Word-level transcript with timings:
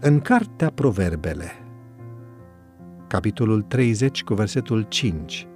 În 0.00 0.20
cartea 0.20 0.70
Proverbele, 0.70 1.50
capitolul 3.06 3.62
30 3.62 4.22
cu 4.22 4.34
versetul 4.34 4.82
5, 4.82 5.46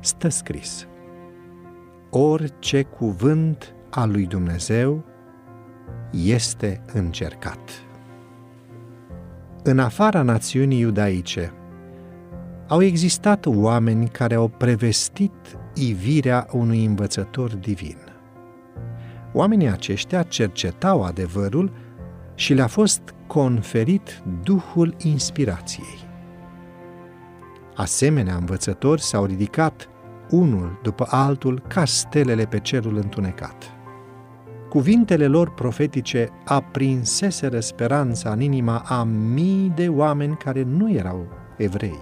stă 0.00 0.28
scris 0.28 0.86
Orice 2.10 2.82
cuvânt 2.82 3.74
al 3.90 4.10
lui 4.10 4.26
Dumnezeu 4.26 5.04
este 6.10 6.82
încercat. 6.92 7.70
În 9.62 9.78
afara 9.78 10.22
națiunii 10.22 10.78
iudaice, 10.80 11.52
au 12.68 12.82
existat 12.82 13.46
oameni 13.46 14.08
care 14.08 14.34
au 14.34 14.48
prevestit 14.48 15.58
ivirea 15.74 16.46
unui 16.52 16.84
învățător 16.84 17.54
divin. 17.54 17.96
Oamenii 19.32 19.68
aceștia 19.68 20.22
cercetau 20.22 21.02
adevărul 21.02 21.72
și 22.40 22.54
le-a 22.54 22.66
fost 22.66 23.14
conferit 23.26 24.22
Duhul 24.42 24.94
inspirației. 25.02 26.08
Asemenea 27.74 28.34
învățători 28.34 29.00
s-au 29.00 29.24
ridicat 29.24 29.88
unul 30.30 30.78
după 30.82 31.06
altul 31.08 31.62
ca 31.68 31.84
stelele 31.84 32.44
pe 32.44 32.58
cerul 32.58 32.96
întunecat. 32.96 33.72
Cuvintele 34.68 35.26
lor 35.26 35.54
profetice 35.54 36.28
aprinseseră 36.44 37.60
speranța 37.60 38.30
în 38.30 38.40
inima 38.40 38.82
a 38.86 39.02
mii 39.02 39.72
de 39.74 39.88
oameni 39.88 40.36
care 40.36 40.62
nu 40.62 40.92
erau 40.92 41.26
evrei. 41.56 42.00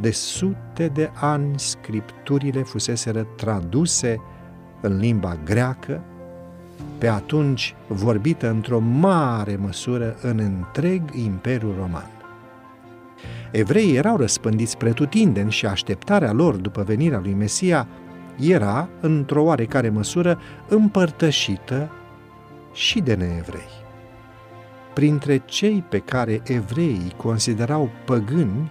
De 0.00 0.10
sute 0.10 0.88
de 0.92 1.10
ani 1.14 1.58
scripturile 1.58 2.62
fuseseră 2.62 3.26
traduse 3.36 4.20
în 4.80 4.98
limba 4.98 5.38
greacă, 5.44 6.04
pe 6.98 7.08
atunci 7.08 7.74
vorbită 7.86 8.50
într-o 8.50 8.78
mare 8.78 9.56
măsură 9.56 10.16
în 10.22 10.38
întreg 10.38 11.02
Imperiul 11.14 11.74
Roman. 11.78 12.10
Evreii 13.50 13.96
erau 13.96 14.16
răspândiți 14.16 14.76
pretutindeni 14.76 15.50
și 15.50 15.66
așteptarea 15.66 16.32
lor 16.32 16.56
după 16.56 16.82
venirea 16.82 17.20
lui 17.22 17.32
Mesia 17.32 17.88
era, 18.38 18.88
într-o 19.00 19.42
oarecare 19.42 19.88
măsură, 19.88 20.38
împărtășită 20.68 21.90
și 22.72 23.00
de 23.00 23.14
neevrei. 23.14 23.80
Printre 24.94 25.42
cei 25.44 25.84
pe 25.88 25.98
care 25.98 26.42
evreii 26.44 27.12
considerau 27.16 27.90
păgâni, 28.04 28.70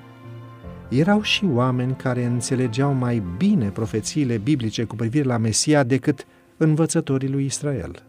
erau 0.89 1.21
și 1.21 1.45
oameni 1.53 1.95
care 1.95 2.25
înțelegeau 2.25 2.93
mai 2.93 3.23
bine 3.37 3.69
profețiile 3.69 4.37
biblice 4.37 4.83
cu 4.83 4.95
privire 4.95 5.23
la 5.23 5.37
Mesia 5.37 5.83
decât 5.83 6.25
învățătorii 6.61 7.29
lui 7.29 7.45
Israel. 7.45 8.03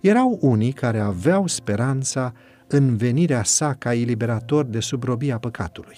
Erau 0.00 0.38
unii 0.40 0.72
care 0.72 0.98
aveau 0.98 1.46
speranța 1.46 2.32
în 2.66 2.96
venirea 2.96 3.42
sa 3.42 3.74
ca 3.74 3.94
eliberator 3.94 4.64
de 4.64 4.80
sub 4.80 5.02
robia 5.02 5.38
păcatului. 5.38 5.96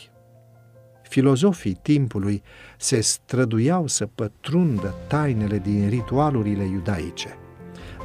Filozofii 1.03 1.79
timpului 1.83 2.43
se 2.79 3.01
străduiau 3.01 3.87
să 3.87 4.07
pătrundă 4.07 4.95
tainele 5.09 5.59
din 5.59 5.89
ritualurile 5.89 6.65
iudaice, 6.65 7.29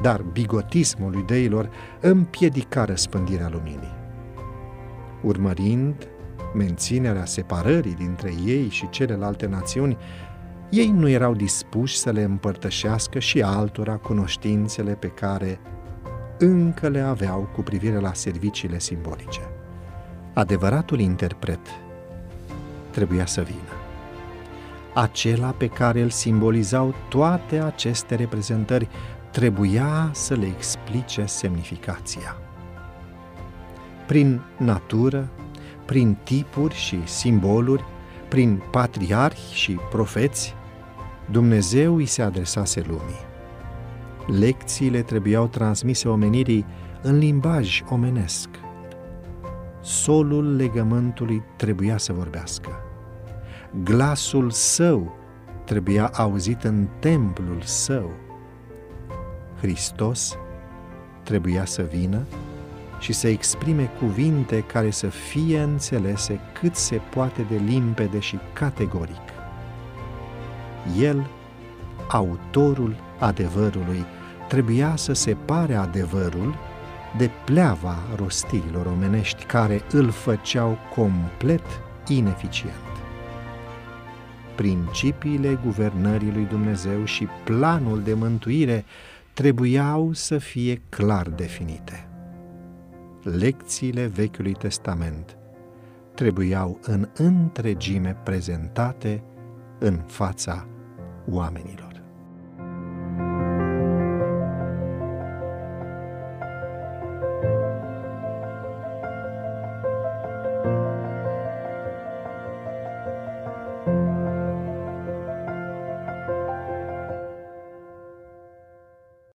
dar 0.02 0.22
bigotismul 0.22 1.14
iudeilor 1.14 1.70
împiedica 2.02 2.86
răspândirea 2.86 3.50
luminii. 3.50 3.96
Urmărind 5.24 6.08
menținerea 6.54 7.26
separării 7.26 7.96
dintre 7.96 8.34
ei 8.46 8.70
și 8.70 8.90
celelalte 8.90 9.46
națiuni, 9.46 9.98
ei 10.70 10.90
nu 10.90 11.10
erau 11.10 11.34
dispuși 11.34 11.98
să 11.98 12.12
le 12.12 12.22
împărtășească 12.22 13.20
și 13.20 13.42
altora 13.42 13.96
cunoștințele 13.96 14.94
pe 14.94 15.08
care 15.08 15.60
încă 16.38 16.88
le 16.88 17.00
aveau 17.00 17.50
cu 17.56 17.62
privire 17.62 18.00
la 18.00 18.14
serviciile 18.14 18.80
simbolice. 18.80 19.42
Adevăratul 20.34 21.00
interpret 21.00 21.60
trebuia 22.92 23.26
să 23.26 23.42
vină. 23.42 23.72
Acela 24.94 25.50
pe 25.50 25.68
care 25.68 26.02
îl 26.02 26.10
simbolizau 26.10 26.96
toate 27.10 27.60
aceste 27.60 28.16
reprezentări 28.16 28.88
trebuia 29.32 30.10
să 30.14 30.34
le 30.34 30.46
explice 30.46 31.26
semnificația. 31.26 32.36
Prin 34.08 34.42
natură, 34.58 35.30
prin 35.86 36.18
tipuri 36.24 36.76
și 36.76 37.00
simboluri, 37.04 37.84
prin 38.28 38.64
patriarhi 38.72 39.54
și 39.54 39.80
profeți, 39.90 40.56
Dumnezeu 41.32 41.96
îi 41.96 42.06
se 42.06 42.22
adresase 42.22 42.84
lumii. 42.88 43.26
Lecțiile 44.40 45.02
trebuiau 45.02 45.48
transmise 45.48 46.08
omenirii 46.08 46.66
în 47.02 47.18
limbaj 47.18 47.84
omenesc. 47.90 48.50
Solul 49.82 50.56
legământului 50.56 51.44
trebuia 51.56 51.98
să 51.98 52.14
vorbească. 52.14 52.70
Glasul 53.84 54.52
său 54.52 55.16
trebuia 55.66 56.12
auzit 56.14 56.64
în 56.64 56.88
templul 57.00 57.62
său. 57.62 58.12
Hristos 59.60 60.38
trebuia 61.24 61.66
să 61.66 61.82
vină 61.82 62.22
și 63.00 63.14
să 63.14 63.28
exprime 63.28 63.90
cuvinte 64.00 64.64
care 64.64 64.90
să 64.90 65.08
fie 65.08 65.60
înțelese 65.60 66.40
cât 66.60 66.76
se 66.76 67.02
poate 67.14 67.42
de 67.50 67.56
limpede 67.56 68.20
și 68.20 68.40
categoric. 68.54 69.37
El, 71.00 71.28
autorul 72.08 72.96
adevărului, 73.20 74.06
trebuia 74.48 74.96
să 74.96 75.14
separe 75.14 75.76
adevărul 75.76 76.56
de 77.18 77.30
pleava 77.46 77.98
rostirilor 78.16 78.86
omenești 78.86 79.44
care 79.44 79.82
îl 79.92 80.10
făceau 80.10 80.78
complet 80.96 81.66
ineficient. 82.08 82.74
Principiile 84.56 85.60
guvernării 85.64 86.32
lui 86.32 86.46
Dumnezeu 86.46 87.04
și 87.04 87.28
planul 87.44 88.02
de 88.02 88.14
mântuire 88.14 88.86
trebuiau 89.34 90.14
să 90.14 90.38
fie 90.38 90.82
clar 90.90 91.30
definite. 91.30 92.08
Lecțiile 93.24 94.06
Vechiului 94.06 94.54
Testament 94.54 95.38
trebuiau 96.14 96.80
în 96.82 97.10
întregime 97.14 98.18
prezentate 98.24 99.24
în 99.80 100.04
fața 100.08 100.68
oamenilor. 101.30 101.97